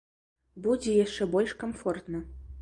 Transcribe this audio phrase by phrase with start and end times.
[0.67, 2.25] Будзе яшчэ больш камфортна!